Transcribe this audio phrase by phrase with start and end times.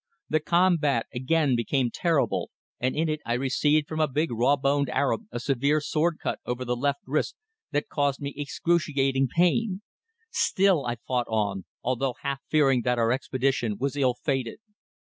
[0.29, 4.89] The combat again became terrible, and in it I received from a big, raw boned
[4.89, 7.35] Arab a severe sword cut over the left wrist
[7.69, 9.83] that caused me excruciating pain.
[10.31, 14.57] Still I fought on, although half fearing that our expedition was ill fated.